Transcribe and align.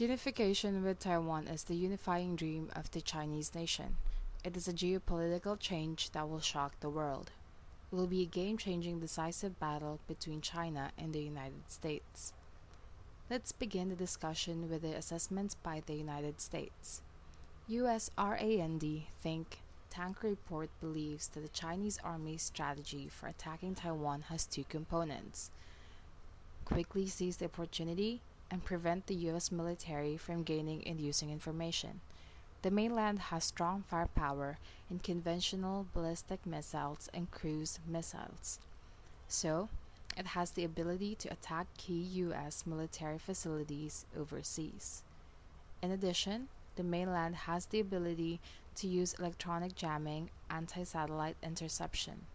Unification 0.00 0.82
with 0.82 0.98
Taiwan 0.98 1.46
is 1.46 1.64
the 1.64 1.76
unifying 1.76 2.34
dream 2.34 2.70
of 2.74 2.90
the 2.90 3.02
Chinese 3.02 3.54
nation. 3.54 3.96
It 4.42 4.56
is 4.56 4.66
a 4.66 4.72
geopolitical 4.72 5.60
change 5.60 6.12
that 6.12 6.26
will 6.26 6.40
shock 6.40 6.80
the 6.80 6.88
world. 6.88 7.32
It 7.92 7.96
will 7.96 8.06
be 8.06 8.22
a 8.22 8.26
game 8.26 8.56
changing 8.56 9.00
decisive 9.00 9.60
battle 9.60 10.00
between 10.08 10.40
China 10.40 10.90
and 10.96 11.12
the 11.12 11.20
United 11.20 11.70
States. 11.70 12.32
Let's 13.28 13.52
begin 13.52 13.90
the 13.90 13.94
discussion 13.94 14.70
with 14.70 14.80
the 14.80 14.96
assessments 14.96 15.54
by 15.54 15.82
the 15.84 15.96
United 15.96 16.40
States. 16.40 17.02
US 17.68 18.10
RAND 18.16 19.02
think 19.20 19.58
Tank 19.90 20.22
Report 20.22 20.70
believes 20.80 21.28
that 21.28 21.40
the 21.40 21.48
Chinese 21.48 21.98
Army's 22.02 22.42
strategy 22.42 23.10
for 23.10 23.26
attacking 23.26 23.74
Taiwan 23.74 24.22
has 24.30 24.46
two 24.46 24.64
components 24.64 25.50
quickly 26.64 27.06
seize 27.06 27.36
the 27.36 27.46
opportunity 27.46 28.22
and 28.50 28.64
prevent 28.64 29.06
the 29.06 29.14
US 29.30 29.52
military 29.52 30.16
from 30.16 30.42
gaining 30.42 30.86
and 30.86 31.00
using 31.00 31.30
information. 31.30 32.00
The 32.62 32.70
mainland 32.70 33.18
has 33.30 33.44
strong 33.44 33.84
firepower 33.88 34.58
in 34.90 34.98
conventional 34.98 35.86
ballistic 35.94 36.44
missiles 36.44 37.08
and 37.14 37.30
cruise 37.30 37.78
missiles. 37.86 38.58
So, 39.28 39.68
it 40.16 40.26
has 40.26 40.50
the 40.50 40.64
ability 40.64 41.14
to 41.16 41.32
attack 41.32 41.68
key 41.78 42.00
US 42.24 42.66
military 42.66 43.18
facilities 43.18 44.04
overseas. 44.18 45.02
In 45.82 45.90
addition, 45.90 46.48
the 46.76 46.82
mainland 46.82 47.36
has 47.36 47.66
the 47.66 47.80
ability 47.80 48.40
to 48.76 48.86
use 48.86 49.14
electronic 49.14 49.74
jamming, 49.74 50.30
anti 50.50 50.84
satellite 50.84 51.36
interception, 51.42 52.26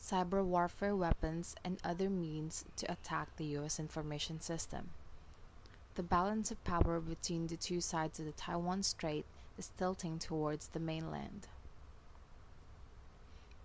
cyber 0.00 0.44
warfare 0.44 0.96
weapons, 0.96 1.54
and 1.64 1.78
other 1.84 2.08
means 2.08 2.64
to 2.76 2.90
attack 2.90 3.36
the 3.36 3.44
US 3.56 3.78
information 3.78 4.40
system. 4.40 4.90
The 5.94 6.02
balance 6.02 6.50
of 6.50 6.64
power 6.64 7.00
between 7.00 7.48
the 7.48 7.56
two 7.56 7.80
sides 7.80 8.18
of 8.18 8.26
the 8.26 8.32
Taiwan 8.32 8.82
Strait 8.82 9.26
is 9.58 9.70
tilting 9.76 10.18
towards 10.18 10.68
the 10.68 10.80
mainland. 10.80 11.48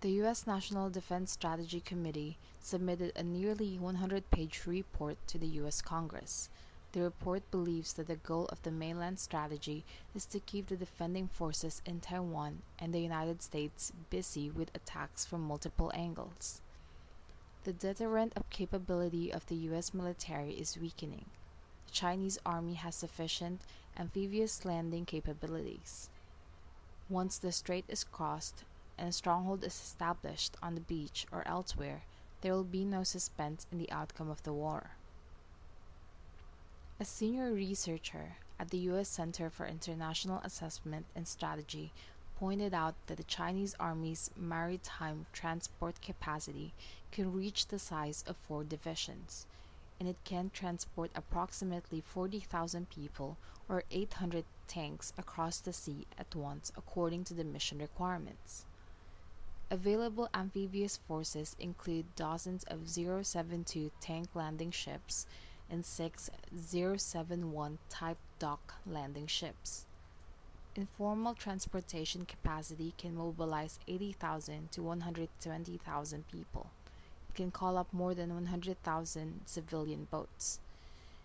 The 0.02 0.10
U.S. 0.22 0.46
National 0.46 0.90
Defense 0.90 1.32
Strategy 1.32 1.80
Committee 1.80 2.36
submitted 2.60 3.12
a 3.16 3.22
nearly 3.22 3.78
100 3.78 4.30
page 4.30 4.62
report 4.66 5.16
to 5.28 5.38
the 5.38 5.46
U.S. 5.60 5.80
Congress. 5.80 6.50
The 6.96 7.02
report 7.02 7.50
believes 7.50 7.92
that 7.92 8.06
the 8.06 8.16
goal 8.16 8.46
of 8.46 8.62
the 8.62 8.70
mainland 8.70 9.18
strategy 9.18 9.84
is 10.14 10.24
to 10.24 10.40
keep 10.40 10.68
the 10.68 10.78
defending 10.78 11.28
forces 11.28 11.82
in 11.84 12.00
Taiwan 12.00 12.62
and 12.78 12.94
the 12.94 13.00
United 13.00 13.42
States 13.42 13.92
busy 14.08 14.48
with 14.48 14.74
attacks 14.74 15.26
from 15.26 15.42
multiple 15.42 15.92
angles. 15.94 16.62
The 17.64 17.74
deterrent 17.74 18.32
of 18.34 18.48
capability 18.48 19.30
of 19.30 19.44
the 19.44 19.56
U.S. 19.68 19.92
military 19.92 20.52
is 20.52 20.78
weakening. 20.78 21.26
The 21.84 21.92
Chinese 21.92 22.38
army 22.46 22.72
has 22.72 22.94
sufficient 22.94 23.60
amphibious 23.98 24.64
landing 24.64 25.04
capabilities. 25.04 26.08
Once 27.10 27.36
the 27.36 27.52
strait 27.52 27.84
is 27.88 28.04
crossed 28.04 28.64
and 28.96 29.10
a 29.10 29.12
stronghold 29.12 29.64
is 29.64 29.74
established 29.74 30.56
on 30.62 30.74
the 30.74 30.80
beach 30.80 31.26
or 31.30 31.46
elsewhere, 31.46 32.04
there 32.40 32.54
will 32.54 32.64
be 32.64 32.86
no 32.86 33.02
suspense 33.02 33.66
in 33.70 33.76
the 33.76 33.92
outcome 33.92 34.30
of 34.30 34.42
the 34.44 34.54
war. 34.54 34.92
A 36.98 37.04
senior 37.04 37.52
researcher 37.52 38.36
at 38.58 38.70
the 38.70 38.78
U.S. 38.88 39.10
Center 39.10 39.50
for 39.50 39.66
International 39.66 40.40
Assessment 40.42 41.04
and 41.14 41.28
Strategy 41.28 41.92
pointed 42.38 42.72
out 42.72 42.94
that 43.06 43.18
the 43.18 43.24
Chinese 43.24 43.76
Army's 43.78 44.30
maritime 44.34 45.26
transport 45.30 46.00
capacity 46.00 46.72
can 47.12 47.34
reach 47.34 47.66
the 47.66 47.78
size 47.78 48.24
of 48.26 48.34
four 48.34 48.64
divisions, 48.64 49.44
and 50.00 50.08
it 50.08 50.16
can 50.24 50.50
transport 50.54 51.10
approximately 51.14 52.00
40,000 52.00 52.88
people 52.88 53.36
or 53.68 53.82
800 53.90 54.46
tanks 54.66 55.12
across 55.18 55.58
the 55.58 55.74
sea 55.74 56.06
at 56.18 56.34
once 56.34 56.72
according 56.78 57.24
to 57.24 57.34
the 57.34 57.44
mission 57.44 57.76
requirements. 57.78 58.64
Available 59.70 60.30
amphibious 60.32 60.96
forces 60.96 61.56
include 61.58 62.16
dozens 62.16 62.64
of 62.64 62.88
072 62.88 63.90
tank 64.00 64.28
landing 64.34 64.70
ships 64.70 65.26
and 65.70 65.84
six 65.84 66.30
071 66.56 67.78
type 67.88 68.18
dock 68.38 68.74
landing 68.86 69.26
ships. 69.26 69.86
Informal 70.74 71.34
transportation 71.34 72.26
capacity 72.26 72.92
can 72.98 73.16
mobilize 73.16 73.78
80,000 73.88 74.70
to 74.72 74.82
120,000 74.82 76.28
people. 76.28 76.70
It 77.30 77.34
can 77.34 77.50
call 77.50 77.78
up 77.78 77.92
more 77.92 78.14
than 78.14 78.34
100,000 78.34 79.40
civilian 79.46 80.06
boats. 80.10 80.60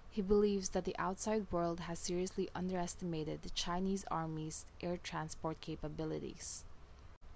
He 0.10 0.22
believes 0.22 0.70
that 0.70 0.86
the 0.86 0.96
outside 0.98 1.46
world 1.52 1.82
has 1.82 2.00
seriously 2.00 2.50
underestimated 2.56 3.42
the 3.42 3.50
Chinese 3.50 4.06
Army's 4.12 4.66
air 4.82 4.98
transport 5.02 5.62
capabilities. 5.62 6.64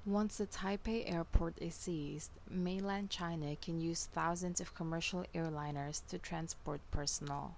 Once 0.06 0.38
the 0.38 0.46
Taipei 0.46 1.12
airport 1.12 1.58
is 1.60 1.74
seized, 1.74 2.30
mainland 2.48 3.10
China 3.10 3.56
can 3.56 3.82
use 3.82 4.08
thousands 4.14 4.62
of 4.62 4.76
commercial 4.76 5.26
airliners 5.34 6.06
to 6.08 6.20
transport 6.20 6.80
personnel. 6.92 7.56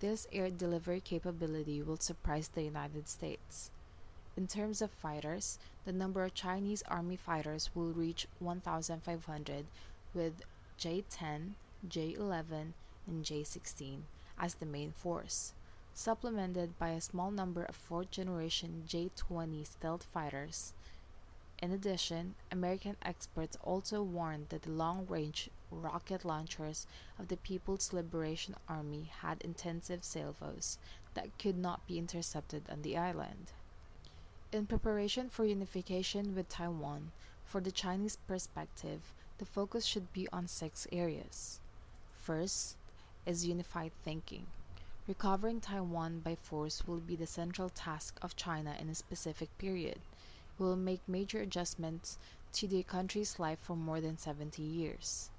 This 0.00 0.26
air 0.32 0.48
delivery 0.48 1.00
capability 1.00 1.82
will 1.82 1.98
surprise 1.98 2.48
the 2.48 2.62
United 2.62 3.08
States. 3.08 3.70
In 4.38 4.46
terms 4.46 4.80
of 4.80 4.90
fighters, 4.90 5.58
the 5.84 5.92
number 5.92 6.24
of 6.24 6.32
Chinese 6.32 6.82
army 6.88 7.16
fighters 7.16 7.68
will 7.74 7.92
reach 7.92 8.26
1,500 8.38 9.66
with 10.14 10.32
J 10.78 11.04
10, 11.10 11.56
J 11.86 12.14
11, 12.14 12.72
and 13.06 13.22
J 13.22 13.44
16 13.44 14.04
as 14.38 14.54
the 14.54 14.64
main 14.64 14.92
force, 14.92 15.52
supplemented 15.92 16.78
by 16.78 16.90
a 16.90 17.02
small 17.02 17.30
number 17.30 17.64
of 17.64 17.76
fourth 17.76 18.10
generation 18.10 18.84
J 18.86 19.10
20 19.14 19.62
stealth 19.64 20.04
fighters 20.04 20.72
in 21.62 21.72
addition, 21.72 22.34
American 22.52 22.96
experts 23.02 23.56
also 23.62 24.02
warned 24.02 24.50
that 24.50 24.62
the 24.62 24.70
long 24.70 25.06
range 25.08 25.48
rocket 25.70 26.24
launchers 26.24 26.86
of 27.18 27.28
the 27.28 27.38
People's 27.38 27.92
Liberation 27.94 28.54
Army 28.68 29.10
had 29.22 29.40
intensive 29.40 30.04
salvos 30.04 30.78
that 31.14 31.38
could 31.38 31.56
not 31.56 31.86
be 31.86 31.98
intercepted 31.98 32.64
on 32.70 32.82
the 32.82 32.96
island. 32.98 33.52
In 34.52 34.66
preparation 34.66 35.30
for 35.30 35.46
unification 35.46 36.34
with 36.34 36.48
Taiwan, 36.48 37.12
for 37.44 37.60
the 37.60 37.72
Chinese 37.72 38.16
perspective, 38.28 39.14
the 39.38 39.46
focus 39.46 39.86
should 39.86 40.12
be 40.12 40.28
on 40.32 40.48
six 40.48 40.86
areas. 40.92 41.60
First 42.14 42.76
is 43.24 43.46
unified 43.46 43.92
thinking. 44.04 44.46
Recovering 45.08 45.60
Taiwan 45.60 46.20
by 46.20 46.34
force 46.34 46.86
will 46.86 47.00
be 47.00 47.16
the 47.16 47.26
central 47.26 47.70
task 47.70 48.18
of 48.20 48.36
China 48.36 48.74
in 48.78 48.88
a 48.88 48.94
specific 48.94 49.56
period 49.56 50.00
will 50.58 50.76
make 50.76 51.00
major 51.08 51.40
adjustments 51.40 52.18
to 52.52 52.66
the 52.66 52.82
country's 52.82 53.38
life 53.38 53.58
for 53.60 53.76
more 53.76 54.00
than 54.00 54.16
70 54.16 54.62
years. 54.62 55.30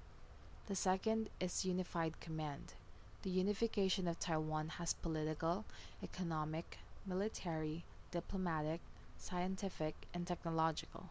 The 0.66 0.74
second 0.74 1.30
is 1.40 1.64
unified 1.64 2.20
command. 2.20 2.74
The 3.22 3.30
unification 3.30 4.06
of 4.06 4.20
Taiwan 4.20 4.68
has 4.78 4.92
political, 4.92 5.64
economic, 6.02 6.78
military, 7.06 7.84
diplomatic, 8.10 8.80
scientific, 9.16 9.94
and 10.14 10.26
technological, 10.26 11.10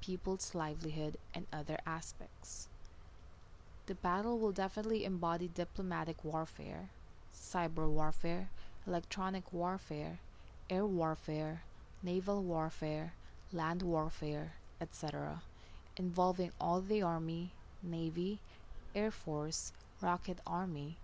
people's 0.00 0.54
livelihood, 0.54 1.16
and 1.34 1.46
other 1.52 1.78
aspects. 1.86 2.68
The 3.86 3.94
battle 3.94 4.38
will 4.38 4.52
definitely 4.52 5.04
embody 5.04 5.48
diplomatic 5.48 6.22
warfare, 6.24 6.90
cyber 7.34 7.88
warfare, 7.88 8.50
electronic 8.86 9.52
warfare, 9.52 10.18
air 10.68 10.84
warfare, 10.84 11.62
naval 12.02 12.42
warfare, 12.42 13.14
land 13.52 13.82
warfare, 13.82 14.54
etc., 14.80 15.42
involving 15.96 16.52
all 16.60 16.80
the 16.80 17.02
Army, 17.02 17.52
Navy, 17.82 18.40
Air 18.94 19.10
Force, 19.10 19.72
Rocket 20.00 20.38
Army, 20.46 20.98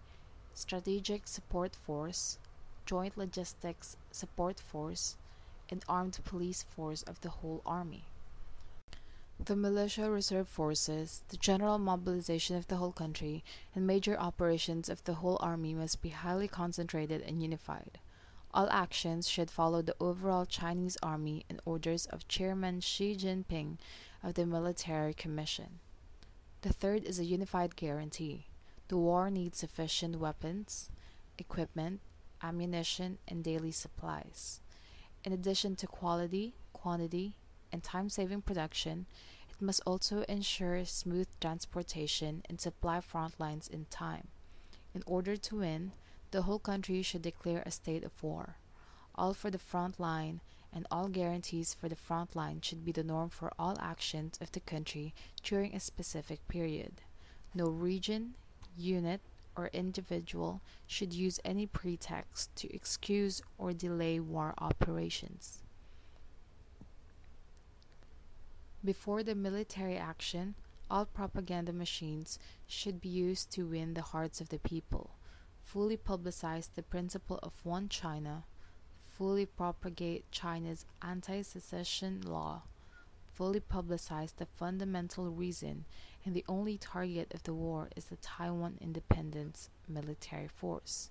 Strategic 0.53 1.27
Support 1.27 1.75
Force, 1.75 2.39
Joint 2.87 3.17
Logistics 3.17 3.97
Support 4.13 4.61
Force, 4.61 5.17
and 5.71 5.85
Armed 5.89 6.19
Police 6.25 6.63
Force 6.63 7.03
of 7.03 7.21
the 7.23 7.31
whole 7.31 7.63
Army. 7.65 8.05
The 9.45 9.57
militia 9.57 10.11
reserve 10.11 10.49
forces, 10.49 11.23
the 11.29 11.37
general 11.37 11.79
mobilization 11.79 12.57
of 12.57 12.69
the 12.69 12.77
whole 12.77 12.93
country, 12.93 13.43
and 13.75 13.87
major 13.87 14.19
operations 14.19 14.89
of 14.89 15.03
the 15.05 15.15
whole 15.15 15.39
army 15.41 15.75
must 15.75 16.01
be 16.01 16.11
highly 16.11 16.47
concentrated 16.47 17.21
and 17.21 17.43
unified. 17.43 17.99
All 18.55 18.71
actions 18.71 19.29
should 19.29 19.51
follow 19.51 19.83
the 19.83 19.97
overall 19.99 20.47
Chinese 20.47 20.97
Army 21.03 21.45
and 21.51 21.61
orders 21.65 22.07
of 22.07 22.29
Chairman 22.29 22.81
Xi 22.81 23.17
Jinping 23.17 23.79
of 24.23 24.35
the 24.35 24.47
Military 24.47 25.13
Commission. 25.13 25.81
The 26.63 26.73
third 26.73 27.03
is 27.03 27.19
a 27.19 27.25
unified 27.25 27.75
guarantee. 27.75 28.47
The 28.87 28.97
war 28.97 29.29
needs 29.29 29.59
sufficient 29.59 30.21
weapons, 30.21 30.89
equipment, 31.37 31.99
ammunition, 32.45 33.19
and 33.27 33.43
daily 33.43 33.73
supplies. 33.73 34.61
In 35.25 35.33
addition 35.33 35.75
to 35.77 35.89
quality, 35.89 36.55
quantity, 36.73 37.35
and 37.73 37.83
time 37.83 38.09
saving 38.09 38.43
production, 38.43 39.07
it 39.51 39.61
must 39.61 39.83
also 39.85 40.23
ensure 40.29 40.85
smooth 40.85 41.27
transportation 41.41 42.45
and 42.49 42.61
supply 42.61 43.01
front 43.01 43.41
lines 43.41 43.67
in 43.67 43.87
time. 43.91 44.29
In 44.95 45.03
order 45.07 45.37
to 45.37 45.57
win, 45.57 45.91
the 46.35 46.43
whole 46.43 46.59
country 46.59 47.01
should 47.01 47.23
declare 47.23 47.63
a 47.65 47.71
state 47.71 48.03
of 48.03 48.21
war. 48.21 48.57
All 49.15 49.35
for 49.35 49.53
the 49.53 49.67
front 49.73 50.01
line, 50.01 50.41
and 50.73 50.85
all 50.91 51.07
guarantees 51.07 51.73
for 51.73 51.89
the 51.89 51.95
front 51.95 52.35
line 52.35 52.61
should 52.61 52.85
be 52.85 52.91
the 52.91 53.05
norm 53.05 53.31
for 53.31 53.53
all 53.57 53.79
actions 53.81 54.37
of 54.41 54.51
the 54.51 54.59
country 54.59 55.15
during 55.45 55.73
a 55.73 55.79
specific 55.79 56.41
period. 56.49 57.03
No 57.55 57.67
region, 57.67 58.35
unit, 58.77 59.21
or 59.57 59.71
individual 59.73 60.61
should 60.89 61.13
use 61.13 61.39
any 61.45 61.67
pretext 61.67 62.57
to 62.57 62.75
excuse 62.75 63.41
or 63.57 63.73
delay 63.73 64.19
war 64.19 64.55
operations. 64.59 65.63
Before 68.85 69.23
the 69.23 69.37
military 69.37 69.97
action, 69.97 70.57
all 70.91 71.05
propaganda 71.05 71.73
machines 71.73 72.41
should 72.67 73.01
be 73.01 73.09
used 73.09 73.53
to 73.53 73.69
win 73.69 73.95
the 73.95 74.03
hearts 74.03 74.41
of 74.41 74.49
the 74.49 74.59
people, 74.59 75.13
fully 75.65 75.97
publicize 75.97 76.69
the 76.75 76.83
principle 76.83 77.41
of 77.43 77.53
one 77.65 77.89
China, 77.89 78.45
fully 79.05 79.47
propagate 79.47 80.31
China's 80.31 80.85
anti 81.03 81.43
secession 81.43 82.21
law, 82.25 82.63
fully 83.33 83.61
publicize 83.61 84.37
the 84.37 84.47
fundamental 84.47 85.31
reason 85.31 85.85
and 86.25 86.35
the 86.35 86.45
only 86.49 86.79
target 86.79 87.33
of 87.35 87.43
the 87.43 87.55
war 87.55 87.89
is 87.97 88.05
the 88.07 88.17
Taiwan 88.17 88.79
Independence 88.81 89.69
military 89.89 90.49
force. 90.49 91.11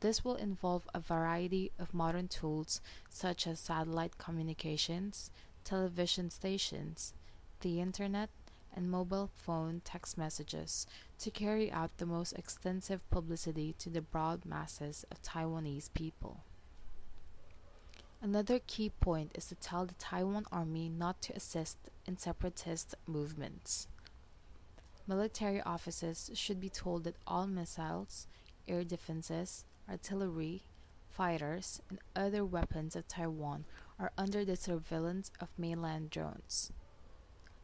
This 0.00 0.24
will 0.24 0.36
involve 0.36 0.88
a 0.92 1.00
variety 1.00 1.70
of 1.78 1.94
modern 1.94 2.28
tools 2.28 2.80
such 3.08 3.46
as 3.46 3.60
satellite 3.60 4.18
communications, 4.18 5.30
television 5.62 6.30
stations, 6.30 7.14
the 7.60 7.80
internet, 7.80 8.28
and 8.74 8.90
mobile 8.90 9.30
phone 9.36 9.80
text 9.84 10.18
messages 10.18 10.86
to 11.18 11.30
carry 11.30 11.70
out 11.70 11.96
the 11.96 12.06
most 12.06 12.32
extensive 12.32 13.08
publicity 13.10 13.74
to 13.78 13.88
the 13.88 14.02
broad 14.02 14.44
masses 14.44 15.04
of 15.10 15.22
Taiwanese 15.22 15.92
people. 15.94 16.40
Another 18.20 18.58
key 18.66 18.90
point 19.00 19.32
is 19.34 19.46
to 19.46 19.54
tell 19.54 19.86
the 19.86 19.94
Taiwan 19.94 20.46
Army 20.50 20.88
not 20.88 21.20
to 21.22 21.34
assist 21.34 21.76
in 22.06 22.16
separatist 22.16 22.94
movements. 23.06 23.86
Military 25.06 25.60
officers 25.60 26.30
should 26.32 26.58
be 26.58 26.70
told 26.70 27.04
that 27.04 27.16
all 27.26 27.46
missiles, 27.46 28.26
air 28.66 28.82
defenses, 28.82 29.66
artillery, 29.90 30.62
fighters, 31.10 31.82
and 31.90 31.98
other 32.16 32.44
weapons 32.44 32.96
of 32.96 33.06
Taiwan 33.06 33.66
are 33.98 34.12
under 34.16 34.44
the 34.44 34.56
surveillance 34.56 35.30
of 35.40 35.48
mainland 35.58 36.08
drones. 36.10 36.72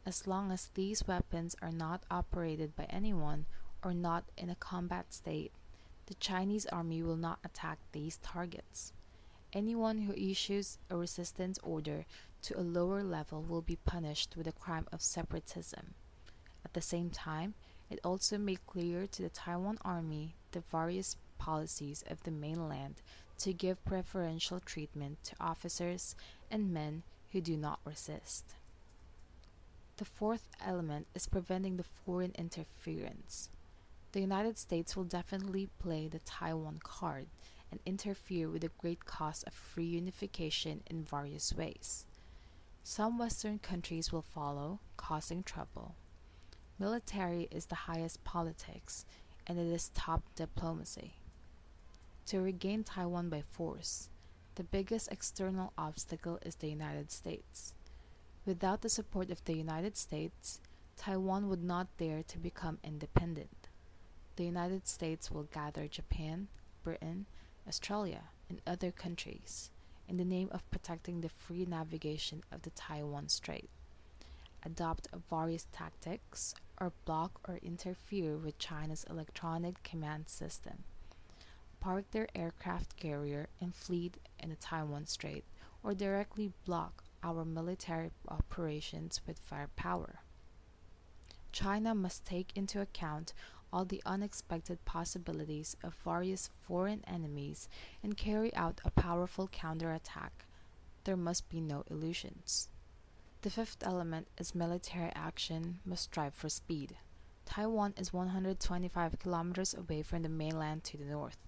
As 0.07 0.27
long 0.27 0.51
as 0.51 0.71
these 0.75 1.07
weapons 1.07 1.55
are 1.61 1.71
not 1.71 2.05
operated 2.11 2.75
by 2.75 2.85
anyone 2.85 3.47
or 3.85 3.93
not 3.93 4.25
in 4.37 4.49
a 4.49 4.55
combat 4.55 5.13
state, 5.13 5.53
the 6.07 6.15
Chinese 6.15 6.67
army 6.67 7.03
will 7.03 7.17
not 7.17 7.39
attack 7.45 7.79
these 7.93 8.17
targets. 8.19 8.93
Anyone 9.53 10.03
who 10.03 10.13
issues 10.15 10.79
a 10.89 10.97
resistance 10.97 11.59
order 11.63 12.07
to 12.43 12.59
a 12.59 12.63
lower 12.63 13.03
level 13.03 13.43
will 13.43 13.61
be 13.63 13.77
punished 13.77 14.37
with 14.37 14.47
the 14.47 14.53
crime 14.53 14.87
of 14.91 15.03
separatism. 15.03 15.95
At 16.65 16.73
the 16.73 16.81
same 16.81 17.11
time, 17.11 17.55
it 17.91 18.01
also 18.03 18.39
made 18.39 18.67
clear 18.67 19.07
to 19.07 19.23
the 19.23 19.29
Taiwan 19.29 19.79
army 19.85 20.37
the 20.53 20.61
various 20.61 21.17
policies 21.39 22.05
of 22.09 22.23
the 22.23 22.31
mainland 22.31 23.03
to 23.39 23.53
give 23.53 23.85
preferential 23.85 24.61
treatment 24.61 25.23
to 25.25 25.35
officers 25.41 26.15
and 26.51 26.73
men 26.73 27.03
who 27.33 27.41
do 27.41 27.57
not 27.57 27.81
resist. 27.85 28.55
The 30.01 30.07
fourth 30.07 30.49
element 30.65 31.09
is 31.15 31.27
preventing 31.27 31.77
the 31.77 31.83
foreign 31.83 32.33
interference. 32.39 33.51
The 34.13 34.21
United 34.23 34.57
States 34.57 34.97
will 34.97 35.05
definitely 35.05 35.69
play 35.79 36.09
the 36.09 36.21
Taiwan 36.21 36.81
card 36.83 37.27
and 37.71 37.81
interfere 37.85 38.49
with 38.49 38.63
the 38.63 38.71
great 38.79 39.05
cause 39.05 39.43
of 39.43 39.53
free 39.53 39.85
unification 39.85 40.83
in 40.87 41.05
various 41.05 41.53
ways. 41.53 42.07
Some 42.83 43.19
Western 43.19 43.59
countries 43.59 44.11
will 44.11 44.23
follow, 44.23 44.81
causing 44.97 45.43
trouble. 45.43 45.97
Military 46.79 47.47
is 47.51 47.67
the 47.67 47.85
highest 47.85 48.25
politics, 48.25 49.05
and 49.47 49.59
it 49.59 49.71
is 49.71 49.91
top 49.91 50.23
diplomacy 50.35 51.17
to 52.25 52.41
regain 52.41 52.85
Taiwan 52.85 53.29
by 53.29 53.43
force. 53.43 54.09
The 54.55 54.65
biggest 54.65 55.13
external 55.13 55.75
obstacle 55.77 56.39
is 56.41 56.55
the 56.55 56.71
United 56.71 57.13
States. 57.13 57.75
Without 58.47 58.81
the 58.81 58.89
support 58.89 59.31
of 59.31 59.45
the 59.45 59.55
United 59.55 59.97
States, 59.97 60.61
Taiwan 60.97 61.49
would 61.49 61.63
not 61.63 61.89
dare 61.99 62.23
to 62.23 62.39
become 62.39 62.79
independent. 62.83 63.69
The 64.37 64.45
United 64.45 64.89
States 64.89 65.31
will 65.31 65.45
gather 65.45 65.87
Japan, 65.87 66.49
Britain, 66.83 67.27
Australia, 67.69 68.25
and 68.49 68.61
other 68.67 68.91
countries 68.91 69.71
in 70.09 70.17
the 70.17 70.25
name 70.25 70.49
of 70.51 70.69
protecting 70.71 71.21
the 71.21 71.29
free 71.29 71.67
navigation 71.67 72.43
of 72.51 72.63
the 72.63 72.71
Taiwan 72.71 73.29
Strait, 73.29 73.71
adopt 74.65 75.09
various 75.29 75.67
tactics, 75.73 76.55
or 76.81 76.93
block 77.05 77.41
or 77.47 77.59
interfere 77.63 78.37
with 78.37 78.59
China's 78.59 79.05
electronic 79.09 79.83
command 79.83 80.29
system 80.29 80.85
park 81.81 82.05
their 82.11 82.29
aircraft 82.35 82.97
carrier 82.97 83.49
and 83.61 83.75
fleet 83.75 84.19
in 84.39 84.51
the 84.51 84.57
Taiwan 84.57 85.07
Strait, 85.07 85.45
or 85.83 85.95
directly 85.95 86.53
block 86.67 87.05
our 87.23 87.45
military 87.45 88.11
operations 88.29 89.21
with 89.27 89.39
firepower. 89.39 90.21
China 91.53 91.95
must 91.95 92.25
take 92.25 92.57
into 92.57 92.81
account 92.81 93.33
all 93.73 93.85
the 93.85 94.03
unexpected 94.05 94.85
possibilities 94.85 95.77
of 95.83 95.95
various 96.05 96.51
foreign 96.59 97.03
enemies 97.07 97.69
and 98.03 98.17
carry 98.17 98.55
out 98.55 98.81
a 98.85 98.91
powerful 98.91 99.49
counterattack. 99.49 100.45
There 101.05 101.17
must 101.17 101.49
be 101.49 101.61
no 101.61 101.85
illusions. 101.91 102.69
The 103.43 103.51
fifth 103.51 103.79
element 103.83 104.29
is 104.39 104.55
military 104.55 105.13
action 105.15 105.79
must 105.85 106.05
strive 106.05 106.35
for 106.35 106.49
speed. 106.49 106.97
Taiwan 107.47 107.95
is 107.97 108.13
125 108.13 109.19
kilometers 109.19 109.75
away 109.75 110.03
from 110.03 110.23
the 110.23 110.29
mainland 110.29 110.85
to 110.85 110.97
the 110.97 111.05
north 111.05 111.39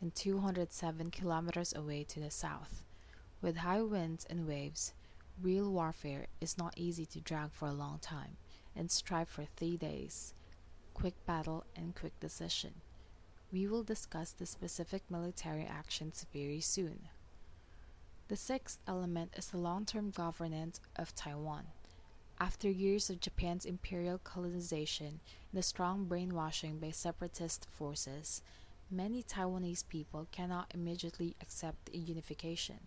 and 0.00 0.14
207 0.14 1.10
kilometers 1.10 1.72
away 1.74 2.04
to 2.04 2.20
the 2.20 2.30
south. 2.30 2.82
With 3.40 3.58
high 3.58 3.82
winds 3.82 4.26
and 4.28 4.46
waves, 4.46 4.92
real 5.40 5.70
warfare 5.70 6.26
is 6.40 6.58
not 6.58 6.74
easy 6.76 7.06
to 7.06 7.20
drag 7.20 7.52
for 7.52 7.68
a 7.68 7.72
long 7.72 7.98
time 7.98 8.36
and 8.74 8.90
strive 8.90 9.28
for 9.28 9.44
three 9.44 9.76
days. 9.76 10.34
Quick 10.94 11.14
battle 11.26 11.64
and 11.76 11.94
quick 11.94 12.18
decision. 12.20 12.74
We 13.52 13.66
will 13.66 13.82
discuss 13.82 14.32
the 14.32 14.46
specific 14.46 15.02
military 15.10 15.64
actions 15.64 16.26
very 16.32 16.60
soon. 16.60 17.08
The 18.28 18.36
sixth 18.36 18.80
element 18.88 19.32
is 19.36 19.46
the 19.48 19.58
long 19.58 19.84
term 19.84 20.10
governance 20.10 20.80
of 20.96 21.14
Taiwan. 21.14 21.66
After 22.38 22.68
years 22.68 23.08
of 23.08 23.20
Japan's 23.20 23.64
imperial 23.64 24.18
colonization 24.18 25.06
and 25.06 25.54
the 25.54 25.62
strong 25.62 26.04
brainwashing 26.04 26.78
by 26.78 26.90
separatist 26.90 27.66
forces, 27.70 28.42
Many 28.90 29.24
Taiwanese 29.24 29.88
people 29.88 30.28
cannot 30.30 30.70
immediately 30.72 31.34
accept 31.40 31.92
unification. 31.92 32.78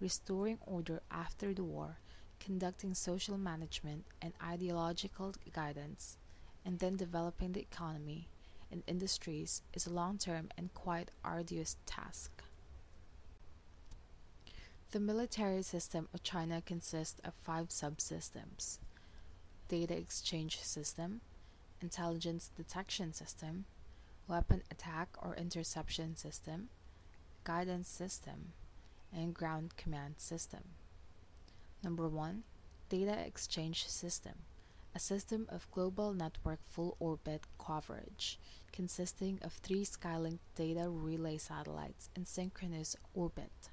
Restoring 0.00 0.58
order 0.66 1.00
after 1.10 1.54
the 1.54 1.64
war, 1.64 1.98
conducting 2.38 2.94
social 2.94 3.38
management 3.38 4.04
and 4.20 4.34
ideological 4.42 5.34
guidance, 5.54 6.18
and 6.64 6.78
then 6.78 6.96
developing 6.96 7.52
the 7.52 7.60
economy 7.60 8.28
and 8.70 8.82
industries 8.86 9.62
is 9.72 9.86
a 9.86 9.92
long 9.92 10.18
term 10.18 10.50
and 10.58 10.74
quite 10.74 11.10
arduous 11.24 11.76
task. 11.86 12.42
The 14.90 15.00
military 15.00 15.62
system 15.62 16.08
of 16.14 16.22
China 16.22 16.62
consists 16.64 17.20
of 17.24 17.34
five 17.34 17.68
subsystems 17.68 18.78
data 19.68 19.96
exchange 19.96 20.60
system, 20.60 21.20
intelligence 21.80 22.50
detection 22.56 23.12
system, 23.12 23.64
weapon 24.28 24.62
attack 24.70 25.08
or 25.20 25.34
interception 25.34 26.16
system, 26.16 26.68
guidance 27.42 27.88
system, 27.88 28.52
and 29.12 29.34
ground 29.34 29.76
command 29.76 30.14
system. 30.18 30.60
Number 31.82 32.08
1. 32.08 32.42
Data 32.88 33.18
exchange 33.26 33.86
system, 33.88 34.34
a 34.94 34.98
system 34.98 35.46
of 35.48 35.70
global 35.70 36.12
network 36.12 36.60
full 36.64 36.96
orbit 37.00 37.42
coverage 37.58 38.38
consisting 38.72 39.38
of 39.42 39.52
three 39.54 39.84
Skylink 39.84 40.38
data 40.54 40.88
relay 40.88 41.38
satellites 41.38 42.10
in 42.14 42.26
synchronous 42.26 42.94
orbit. 43.14 43.70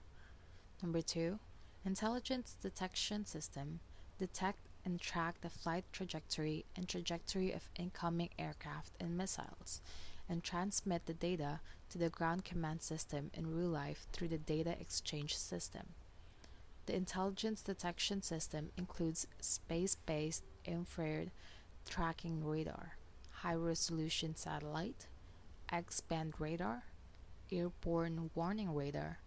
Number 0.81 1.01
2. 1.01 1.39
Intelligence 1.85 2.55
detection 2.61 3.25
system, 3.25 3.81
detect 4.17 4.59
and 4.85 4.99
track 4.99 5.41
the 5.41 5.49
flight 5.49 5.83
trajectory 5.91 6.65
and 6.75 6.87
trajectory 6.87 7.51
of 7.51 7.69
incoming 7.77 8.29
aircraft 8.39 8.91
and 8.99 9.17
missiles 9.17 9.81
and 10.33 10.43
transmit 10.43 11.05
the 11.05 11.13
data 11.13 11.59
to 11.91 11.99
the 11.99 12.09
ground 12.09 12.43
command 12.43 12.81
system 12.81 13.29
in 13.35 13.55
real 13.55 13.69
life 13.69 14.07
through 14.11 14.27
the 14.27 14.37
data 14.39 14.75
exchange 14.81 15.37
system. 15.37 15.89
The 16.87 16.95
intelligence 16.95 17.61
detection 17.61 18.23
system 18.23 18.71
includes 18.75 19.27
space 19.39 19.95
based 20.07 20.43
infrared 20.65 21.29
tracking 21.87 22.43
radar, 22.43 22.97
high 23.29 23.53
resolution 23.53 24.35
satellite, 24.35 25.05
X 25.71 26.01
band 26.01 26.33
radar, 26.39 26.81
airborne 27.51 28.31
warning 28.33 28.73
radar, 28.73 29.19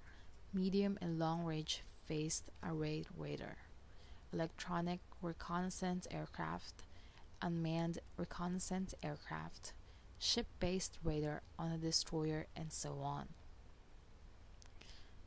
medium 0.53 0.99
and 1.01 1.21
long 1.21 1.45
range 1.45 1.83
phased 2.05 2.51
array 2.65 3.05
radar, 3.17 3.59
electronic 4.33 4.99
reconnaissance 5.23 6.09
aircraft, 6.11 6.83
unmanned 7.41 8.01
reconnaissance 8.17 8.93
aircraft, 9.05 9.73
ship 10.19 10.47
based 10.61 10.99
radar 11.03 11.43
on 11.59 11.73
a 11.73 11.79
destroyer, 11.79 12.47
and 12.57 12.73
so 12.73 12.99
on. 13.03 13.29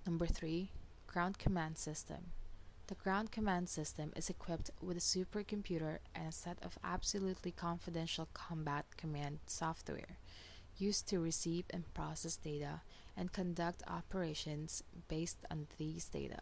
Number 0.06 0.26
3 0.26 0.70
Ground 1.08 1.38
Command 1.38 1.78
System. 1.78 2.32
The 2.88 2.96
ground 2.96 3.32
command 3.32 3.70
system 3.70 4.12
is 4.16 4.32
equipped 4.32 4.72
with 4.82 4.98
a 4.98 5.00
supercomputer 5.00 6.00
and 6.16 6.30
a 6.30 6.32
set 6.32 6.58
of 6.64 6.80
absolutely 6.84 7.52
confidential 7.52 8.28
combat 8.34 8.86
command 8.98 9.40
software 9.46 10.18
used 10.80 11.08
to 11.10 11.20
receive 11.20 11.66
and 11.70 11.94
process 11.94 12.36
data 12.36 12.82
and 13.16 13.32
conduct 13.32 13.84
operations 13.88 14.82
based 15.08 15.38
on 15.52 15.68
these 15.78 16.06
data. 16.06 16.40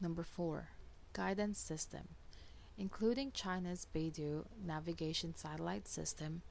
Number 0.00 0.22
4. 0.22 0.68
Guidance 1.12 1.58
System 1.58 2.08
including 2.78 3.32
China's 3.32 3.86
Beidou 3.94 4.44
navigation 4.64 5.34
satellite 5.34 5.88
system, 5.88 6.42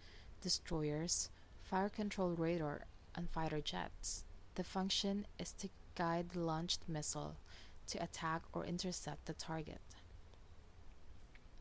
destroyers, 0.45 1.31
fire 1.63 1.89
control 1.89 2.29
radar, 2.29 2.85
and 3.15 3.27
fighter 3.27 3.59
jets. 3.59 4.25
The 4.53 4.63
function 4.63 5.25
is 5.39 5.53
to 5.53 5.69
guide 5.95 6.29
the 6.29 6.39
launched 6.39 6.81
missile 6.87 7.37
to 7.87 8.03
attack 8.03 8.43
or 8.53 8.63
intercept 8.63 9.25
the 9.25 9.33
target. 9.33 9.81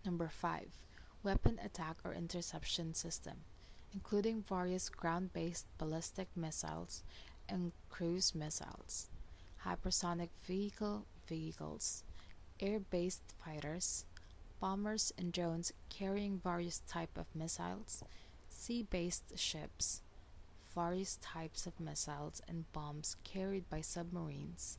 Number 0.04 0.28
5. 0.28 0.66
Weapon 1.22 1.58
Attack 1.64 1.96
or 2.04 2.12
Interception 2.12 2.92
System, 2.92 3.36
including 3.94 4.42
various 4.42 4.90
ground 4.90 5.32
based 5.32 5.64
ballistic 5.78 6.28
missiles 6.36 7.02
and 7.48 7.72
cruise 7.88 8.34
missiles, 8.34 9.08
hypersonic 9.64 10.28
vehicle 10.46 11.06
vehicles, 11.26 12.04
air 12.60 12.80
based 12.80 13.22
fighters, 13.42 14.04
bombers 14.60 15.10
and 15.16 15.32
drones 15.32 15.72
carrying 15.88 16.38
various 16.38 16.82
type 16.86 17.16
of 17.16 17.34
missiles, 17.34 18.04
sea-based 18.54 19.38
ships, 19.38 20.02
various 20.74 21.18
types 21.20 21.66
of 21.66 21.80
missiles 21.80 22.40
and 22.48 22.70
bombs 22.72 23.16
carried 23.24 23.68
by 23.68 23.80
submarines, 23.80 24.78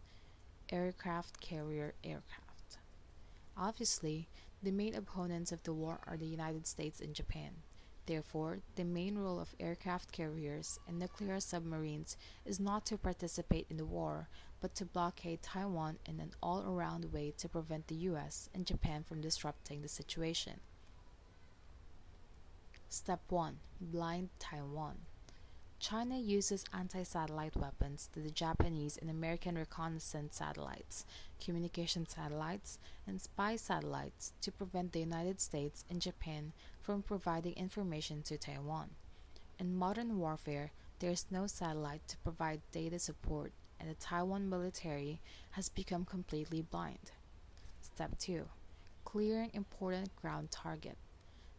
aircraft 0.70 1.40
carrier 1.42 1.94
aircraft. 2.04 2.78
Obviously, 3.58 4.28
the 4.64 4.72
main 4.72 4.96
opponents 4.96 5.52
of 5.52 5.62
the 5.64 5.74
war 5.74 6.00
are 6.08 6.18
the 6.18 6.26
United 6.26 6.66
States 6.66 7.00
and 7.00 7.14
Japan. 7.14 7.52
Therefore, 8.06 8.60
the 8.76 8.84
main 8.84 9.18
role 9.18 9.40
of 9.40 9.56
aircraft 9.60 10.12
carriers 10.12 10.80
and 10.88 10.98
nuclear 10.98 11.40
submarines 11.40 12.18
is 12.46 12.60
not 12.60 12.86
to 12.88 12.98
participate 12.98 13.68
in 13.70 13.78
the 13.78 13.86
war, 13.86 14.30
but 14.62 14.76
to 14.76 14.86
blockade 14.86 15.42
Taiwan 15.42 15.98
in 16.06 16.20
an 16.20 16.32
all 16.42 16.64
around 16.64 17.12
way 17.12 17.34
to 17.38 17.50
prevent 17.50 17.88
the 17.88 17.96
US 17.96 18.50
and 18.54 18.66
Japan 18.66 19.04
from 19.04 19.22
disrupting 19.22 19.82
the 19.82 19.88
situation. 19.88 20.60
Step 22.96 23.20
1 23.28 23.58
Blind 23.82 24.30
Taiwan. 24.40 24.96
China 25.80 26.18
uses 26.18 26.64
anti 26.74 27.04
satellite 27.04 27.58
weapons 27.58 28.10
to 28.14 28.22
the 28.22 28.32
Japanese 28.32 28.96
and 28.96 29.10
American 29.10 29.58
reconnaissance 29.58 30.38
satellites, 30.38 31.06
communication 31.44 32.08
satellites, 32.08 32.80
and 33.06 33.20
spy 33.20 33.58
satellites 33.58 34.32
to 34.40 34.50
prevent 34.50 34.94
the 34.94 35.02
United 35.02 35.42
States 35.42 35.84
and 35.90 36.02
Japan 36.02 36.54
from 36.82 37.02
providing 37.02 37.52
information 37.56 38.22
to 38.22 38.38
Taiwan. 38.38 38.92
In 39.60 39.76
modern 39.76 40.18
warfare, 40.18 40.72
there 41.00 41.12
is 41.12 41.26
no 41.30 41.48
satellite 41.48 42.08
to 42.08 42.18
provide 42.20 42.62
data 42.72 42.98
support, 42.98 43.52
and 43.78 43.90
the 43.90 43.96
Taiwan 43.96 44.50
military 44.50 45.20
has 45.52 45.68
become 45.68 46.06
completely 46.06 46.62
blind. 46.62 47.12
Step 47.82 48.18
2 48.20 48.46
Clearing 49.04 49.52
important 49.54 50.16
ground 50.16 50.50
target. 50.50 50.96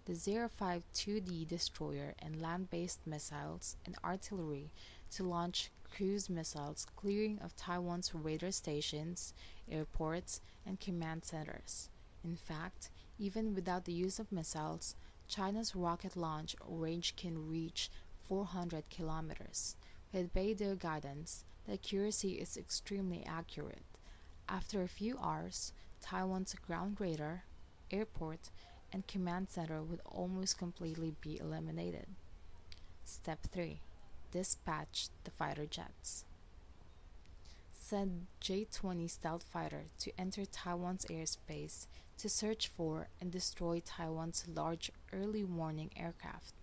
The 0.07 0.13
052D 0.13 1.49
destroyer 1.49 2.15
and 2.21 2.41
land 2.41 2.71
based 2.71 3.05
missiles 3.09 3.77
and 3.85 3.97
artillery 4.05 4.71
to 5.11 5.25
launch 5.25 5.73
cruise 5.83 6.31
missiles 6.31 6.87
clearing 6.95 7.41
of 7.43 7.57
Taiwan's 7.57 8.15
radar 8.15 8.53
stations, 8.53 9.35
airports, 9.69 10.41
and 10.65 10.79
command 10.79 11.25
centers. 11.25 11.91
In 12.23 12.37
fact, 12.37 12.91
even 13.19 13.53
without 13.53 13.85
the 13.85 13.93
use 13.93 14.21
of 14.21 14.31
missiles, 14.31 14.95
China's 15.27 15.75
rocket 15.75 16.17
launch 16.17 16.55
range 16.65 17.17
can 17.17 17.51
reach 17.51 17.91
400 18.29 18.89
kilometers. 18.89 19.75
With 20.13 20.33
Beidou 20.33 20.79
guidance, 20.79 21.43
the 21.67 21.73
accuracy 21.73 22.35
is 22.35 22.57
extremely 22.57 23.25
accurate. 23.27 23.83
After 24.49 24.83
a 24.83 24.89
few 24.89 25.19
hours, 25.19 25.73
Taiwan's 26.01 26.55
ground 26.55 27.01
radar, 27.01 27.43
airport, 27.91 28.51
and 28.93 29.07
command 29.07 29.49
center 29.51 29.83
would 29.83 30.01
almost 30.05 30.59
completely 30.59 31.15
be 31.21 31.39
eliminated. 31.39 32.07
Step 33.05 33.41
3 33.53 33.81
Dispatch 34.33 35.09
the 35.25 35.31
fighter 35.31 35.67
jets. 35.67 36.25
Send 37.73 38.27
J 38.41 38.65
20 38.65 39.07
stealth 39.07 39.45
fighter 39.45 39.85
to 40.01 40.13
enter 40.19 40.45
Taiwan's 40.45 41.07
airspace 41.07 41.87
to 42.19 42.29
search 42.29 42.69
for 42.69 43.09
and 43.21 43.31
destroy 43.31 43.81
Taiwan's 43.85 44.45
large 44.49 44.91
early 45.13 45.45
warning 45.45 45.91
aircraft, 45.97 46.55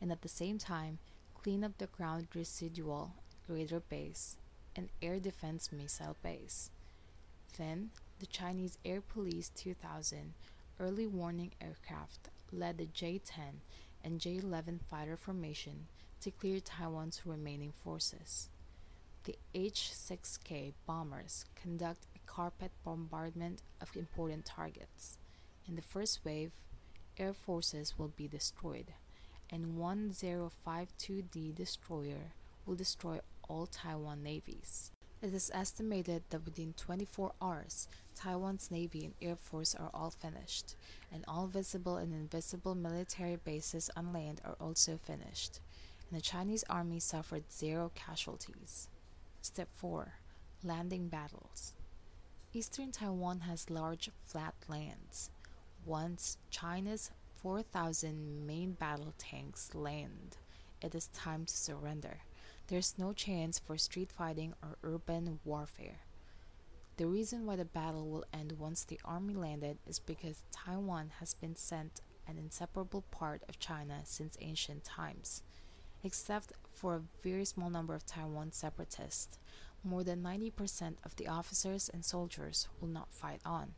and 0.00 0.10
at 0.10 0.22
the 0.22 0.28
same 0.28 0.58
time 0.58 0.98
clean 1.34 1.62
up 1.62 1.78
the 1.78 1.86
ground 1.86 2.26
residual 2.34 3.12
radar 3.46 3.80
base 3.80 4.36
and 4.74 4.88
air 5.00 5.20
defense 5.20 5.70
missile 5.70 6.16
base. 6.22 6.70
Then, 7.56 7.90
the 8.18 8.26
Chinese 8.26 8.78
Air 8.84 9.00
Police 9.00 9.50
2000 9.54 10.34
early 10.80 11.06
warning 11.06 11.52
aircraft 11.60 12.30
led 12.52 12.78
the 12.78 12.86
J 12.86 13.18
10 13.18 13.60
and 14.02 14.20
J 14.20 14.36
11 14.36 14.80
fighter 14.90 15.16
formation 15.16 15.86
to 16.20 16.30
clear 16.30 16.60
Taiwan's 16.60 17.22
remaining 17.24 17.72
forces. 17.72 18.48
The 19.24 19.36
H 19.54 19.90
6K 19.94 20.74
bombers 20.86 21.44
conduct 21.54 22.06
a 22.14 22.18
carpet 22.30 22.72
bombardment 22.84 23.62
of 23.80 23.96
important 23.96 24.44
targets. 24.44 25.18
In 25.66 25.76
the 25.76 25.82
first 25.82 26.20
wave, 26.24 26.52
air 27.16 27.32
forces 27.32 27.98
will 27.98 28.12
be 28.16 28.28
destroyed, 28.28 28.92
and 29.50 29.78
1052D 29.78 31.54
destroyer 31.54 32.32
will 32.66 32.74
destroy 32.74 33.20
all 33.48 33.66
Taiwan 33.66 34.22
navies. 34.22 34.90
It 35.24 35.32
is 35.32 35.50
estimated 35.54 36.22
that 36.28 36.44
within 36.44 36.74
24 36.74 37.32
hours, 37.40 37.88
Taiwan's 38.14 38.70
Navy 38.70 39.06
and 39.06 39.14
Air 39.22 39.36
Force 39.36 39.74
are 39.74 39.88
all 39.94 40.10
finished, 40.10 40.76
and 41.10 41.24
all 41.26 41.46
visible 41.46 41.96
and 41.96 42.12
invisible 42.12 42.74
military 42.74 43.36
bases 43.36 43.88
on 43.96 44.12
land 44.12 44.42
are 44.44 44.56
also 44.60 44.98
finished, 45.02 45.60
and 46.06 46.18
the 46.18 46.22
Chinese 46.22 46.62
Army 46.68 47.00
suffered 47.00 47.50
zero 47.50 47.90
casualties. 47.94 48.88
Step 49.40 49.68
4 49.72 50.12
Landing 50.62 51.08
Battles 51.08 51.72
Eastern 52.52 52.92
Taiwan 52.92 53.40
has 53.40 53.70
large 53.70 54.10
flat 54.26 54.54
lands. 54.68 55.30
Once 55.86 56.36
China's 56.50 57.10
4,000 57.40 58.46
main 58.46 58.72
battle 58.72 59.14
tanks 59.16 59.74
land, 59.74 60.36
it 60.82 60.94
is 60.94 61.06
time 61.14 61.46
to 61.46 61.56
surrender. 61.56 62.18
There's 62.68 62.94
no 62.96 63.12
chance 63.12 63.58
for 63.58 63.76
street 63.76 64.10
fighting 64.10 64.54
or 64.62 64.78
urban 64.82 65.38
warfare. 65.44 66.00
The 66.96 67.06
reason 67.06 67.44
why 67.44 67.56
the 67.56 67.66
battle 67.66 68.08
will 68.08 68.24
end 68.32 68.52
once 68.52 68.84
the 68.84 69.00
army 69.04 69.34
landed 69.34 69.76
is 69.86 69.98
because 69.98 70.44
Taiwan 70.50 71.10
has 71.20 71.34
been 71.34 71.56
sent 71.56 72.00
an 72.26 72.38
inseparable 72.38 73.02
part 73.10 73.42
of 73.50 73.58
China 73.58 74.00
since 74.04 74.38
ancient 74.40 74.82
times. 74.82 75.42
Except 76.02 76.52
for 76.72 76.94
a 76.94 77.02
very 77.22 77.44
small 77.44 77.68
number 77.68 77.94
of 77.94 78.06
Taiwan 78.06 78.52
separatists, 78.52 79.38
more 79.82 80.02
than 80.02 80.22
90% 80.22 80.94
of 81.04 81.16
the 81.16 81.28
officers 81.28 81.90
and 81.92 82.02
soldiers 82.02 82.68
will 82.80 82.88
not 82.88 83.12
fight 83.12 83.40
on. 83.44 83.74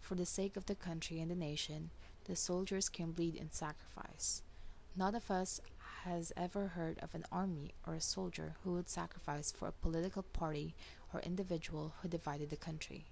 For 0.00 0.14
the 0.14 0.24
sake 0.24 0.56
of 0.56 0.64
the 0.64 0.74
country 0.74 1.20
and 1.20 1.30
the 1.30 1.34
nation, 1.34 1.90
the 2.24 2.36
soldiers 2.36 2.88
can 2.88 3.12
bleed 3.12 3.34
in 3.34 3.52
sacrifice. 3.52 4.42
None 4.96 5.14
of 5.14 5.30
us 5.30 5.60
has 6.04 6.32
ever 6.36 6.68
heard 6.68 6.98
of 7.00 7.14
an 7.14 7.24
army 7.32 7.72
or 7.86 7.94
a 7.94 8.00
soldier 8.00 8.56
who 8.62 8.72
would 8.72 8.88
sacrifice 8.88 9.50
for 9.50 9.68
a 9.68 9.72
political 9.72 10.22
party 10.22 10.74
or 11.12 11.20
individual 11.20 11.94
who 12.00 12.08
divided 12.08 12.50
the 12.50 12.56
country. 12.56 13.06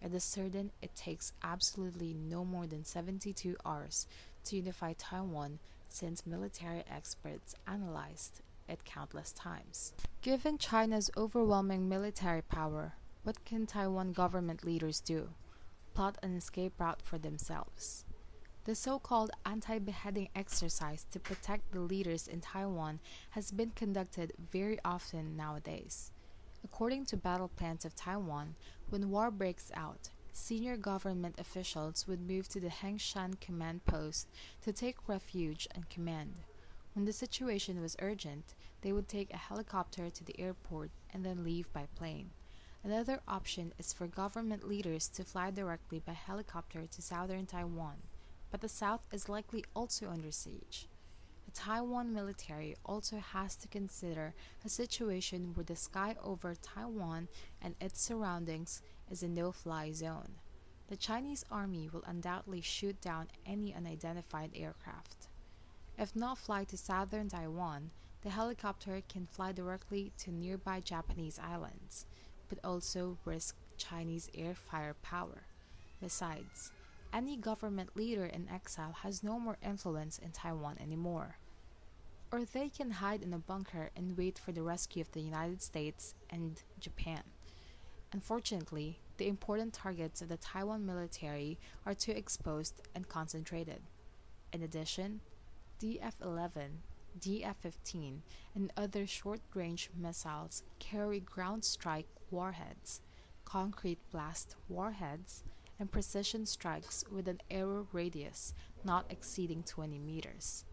It 0.00 0.14
is 0.14 0.24
certain 0.24 0.70
it 0.80 0.94
takes 0.94 1.32
absolutely 1.42 2.14
no 2.14 2.44
more 2.44 2.66
than 2.66 2.84
72 2.84 3.56
hours 3.64 4.06
to 4.44 4.56
unify 4.56 4.94
Taiwan 4.96 5.58
since 5.88 6.26
military 6.26 6.84
experts 6.90 7.54
analyzed 7.66 8.40
it 8.68 8.84
countless 8.84 9.32
times. 9.32 9.92
Given 10.22 10.56
China's 10.58 11.10
overwhelming 11.16 11.88
military 11.88 12.42
power, 12.42 12.94
what 13.24 13.44
can 13.44 13.66
Taiwan 13.66 14.12
government 14.12 14.64
leaders 14.64 15.00
do? 15.00 15.30
Plot 15.94 16.16
an 16.22 16.36
escape 16.36 16.74
route 16.78 17.02
for 17.02 17.18
themselves. 17.18 18.04
The 18.64 18.74
so 18.74 18.98
called 18.98 19.30
anti 19.46 19.78
beheading 19.78 20.28
exercise 20.34 21.06
to 21.12 21.18
protect 21.18 21.72
the 21.72 21.80
leaders 21.80 22.28
in 22.28 22.42
Taiwan 22.42 23.00
has 23.30 23.50
been 23.50 23.70
conducted 23.70 24.34
very 24.38 24.78
often 24.84 25.34
nowadays. 25.34 26.12
According 26.62 27.06
to 27.06 27.16
Battle 27.16 27.48
Plans 27.48 27.86
of 27.86 27.94
Taiwan, 27.96 28.54
when 28.90 29.08
war 29.08 29.30
breaks 29.30 29.70
out, 29.72 30.10
senior 30.34 30.76
government 30.76 31.36
officials 31.38 32.06
would 32.06 32.20
move 32.20 32.48
to 32.48 32.60
the 32.60 32.68
Hengshan 32.68 33.40
command 33.40 33.86
post 33.86 34.28
to 34.62 34.74
take 34.74 35.08
refuge 35.08 35.66
and 35.74 35.88
command. 35.88 36.34
When 36.92 37.06
the 37.06 37.14
situation 37.14 37.80
was 37.80 37.96
urgent, 38.00 38.54
they 38.82 38.92
would 38.92 39.08
take 39.08 39.32
a 39.32 39.38
helicopter 39.38 40.10
to 40.10 40.24
the 40.24 40.38
airport 40.38 40.90
and 41.14 41.24
then 41.24 41.44
leave 41.44 41.72
by 41.72 41.86
plane. 41.96 42.30
Another 42.84 43.20
option 43.26 43.72
is 43.78 43.94
for 43.94 44.06
government 44.06 44.68
leaders 44.68 45.08
to 45.08 45.24
fly 45.24 45.50
directly 45.50 45.98
by 45.98 46.12
helicopter 46.12 46.86
to 46.86 47.02
southern 47.02 47.46
Taiwan, 47.46 47.96
but 48.50 48.60
the 48.60 48.68
south 48.68 49.02
is 49.12 49.28
likely 49.28 49.64
also 49.74 50.08
under 50.08 50.30
siege. 50.30 50.88
The 51.46 51.52
Taiwan 51.52 52.12
military 52.12 52.76
also 52.84 53.18
has 53.18 53.56
to 53.56 53.68
consider 53.68 54.34
a 54.64 54.68
situation 54.68 55.52
where 55.54 55.64
the 55.64 55.76
sky 55.76 56.14
over 56.22 56.54
Taiwan 56.54 57.28
and 57.60 57.74
its 57.80 58.00
surroundings 58.00 58.82
is 59.10 59.22
a 59.22 59.28
no 59.28 59.50
fly 59.50 59.92
zone. 59.92 60.36
The 60.88 60.96
Chinese 60.96 61.44
army 61.50 61.88
will 61.92 62.04
undoubtedly 62.06 62.60
shoot 62.60 63.00
down 63.00 63.28
any 63.46 63.74
unidentified 63.74 64.50
aircraft. 64.54 65.28
If 65.98 66.16
not 66.16 66.38
fly 66.38 66.64
to 66.64 66.76
southern 66.76 67.28
Taiwan, 67.28 67.90
the 68.22 68.30
helicopter 68.30 69.02
can 69.08 69.26
fly 69.26 69.52
directly 69.52 70.12
to 70.18 70.32
nearby 70.32 70.80
Japanese 70.80 71.38
islands, 71.38 72.06
but 72.48 72.58
also 72.64 73.18
risk 73.24 73.56
Chinese 73.76 74.28
air 74.36 74.54
firepower. 74.54 75.42
Besides, 76.00 76.72
any 77.12 77.36
government 77.36 77.96
leader 77.96 78.24
in 78.24 78.48
exile 78.48 78.92
has 79.02 79.22
no 79.22 79.38
more 79.38 79.58
influence 79.64 80.18
in 80.18 80.30
Taiwan 80.30 80.76
anymore. 80.80 81.36
Or 82.32 82.44
they 82.44 82.68
can 82.68 82.90
hide 82.92 83.22
in 83.22 83.32
a 83.32 83.38
bunker 83.38 83.90
and 83.96 84.16
wait 84.16 84.38
for 84.38 84.52
the 84.52 84.62
rescue 84.62 85.02
of 85.02 85.10
the 85.12 85.20
United 85.20 85.62
States 85.62 86.14
and 86.30 86.62
Japan. 86.78 87.22
Unfortunately, 88.12 88.98
the 89.18 89.28
important 89.28 89.72
targets 89.72 90.22
of 90.22 90.28
the 90.28 90.36
Taiwan 90.36 90.86
military 90.86 91.58
are 91.84 91.94
too 91.94 92.12
exposed 92.12 92.82
and 92.94 93.08
concentrated. 93.08 93.82
In 94.52 94.62
addition, 94.62 95.20
DF 95.80 96.14
11, 96.22 96.82
DF 97.20 97.54
15, 97.60 98.22
and 98.54 98.72
other 98.76 99.06
short 99.06 99.40
range 99.54 99.90
missiles 99.96 100.62
carry 100.78 101.20
ground 101.20 101.64
strike 101.64 102.08
warheads, 102.30 103.00
concrete 103.44 103.98
blast 104.10 104.56
warheads, 104.68 105.44
and 105.80 105.90
precision 105.90 106.46
strikes 106.46 107.02
with 107.10 107.26
an 107.26 107.40
arrow 107.50 107.88
radius 107.92 108.54
not 108.84 109.06
exceeding 109.10 109.62
20 109.62 109.98
meters. 109.98 110.64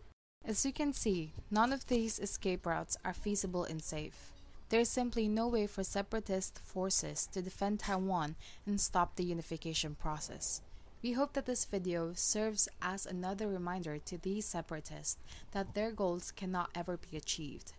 As 0.46 0.66
you 0.66 0.72
can 0.72 0.94
see, 0.94 1.34
none 1.50 1.74
of 1.74 1.88
these 1.88 2.20
escape 2.20 2.66
routes 2.66 2.98
are 3.04 3.14
feasible 3.14 3.64
and 3.64 3.82
safe. 3.82 4.32
There 4.70 4.82
is 4.82 4.90
simply 4.90 5.28
no 5.28 5.48
way 5.48 5.66
for 5.66 5.84
separatist 5.84 6.60
forces 6.60 7.28
to 7.28 7.42
defend 7.42 7.80
Taiwan 7.80 8.36
and 8.66 8.80
stop 8.80 9.16
the 9.16 9.24
unification 9.24 9.96
process. 9.96 10.62
We 11.02 11.14
hope 11.14 11.34
that 11.34 11.46
this 11.46 11.66
video 11.66 12.12
serves 12.14 12.68
as 12.82 13.06
another 13.06 13.48
reminder 13.48 13.98
to 13.98 14.18
these 14.18 14.46
separatists 14.46 15.18
that 15.52 15.74
their 15.74 15.92
goals 15.92 16.32
cannot 16.32 16.70
ever 16.76 16.98
be 16.98 17.16
achieved. 17.16 17.74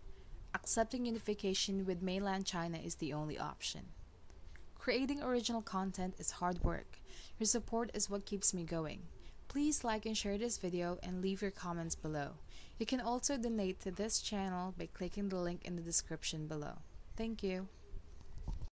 Accepting 0.55 1.05
unification 1.05 1.85
with 1.85 2.01
mainland 2.01 2.47
China 2.47 2.79
is 2.79 2.97
the 2.97 3.13
only 3.13 3.39
option. 3.39 3.83
Creating 4.89 5.23
original 5.23 5.61
content 5.61 6.15
is 6.17 6.31
hard 6.31 6.65
work. 6.65 6.99
Your 7.39 7.45
support 7.45 7.91
is 7.93 8.09
what 8.09 8.25
keeps 8.25 8.55
me 8.55 8.65
going. 8.65 9.01
Please 9.47 9.85
like 9.85 10.07
and 10.07 10.17
share 10.17 10.39
this 10.39 10.57
video 10.57 10.99
and 11.03 11.21
leave 11.21 11.43
your 11.43 11.51
comments 11.51 11.95
below. 11.95 12.31
You 12.79 12.87
can 12.87 13.03
also 13.03 13.37
donate 13.37 13.81
to 13.81 13.91
this 13.91 14.23
channel 14.23 14.73
by 14.79 14.89
clicking 14.95 15.29
the 15.29 15.37
link 15.37 15.61
in 15.67 15.77
the 15.77 15.83
description 15.83 16.47
below. 16.47 16.79
Thank 17.19 17.43
you. 17.43 17.69